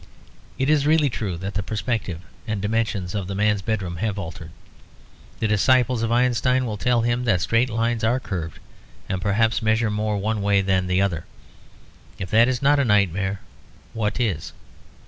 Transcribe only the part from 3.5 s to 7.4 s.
bedroom have altered; the disciples of Einstein will tell him that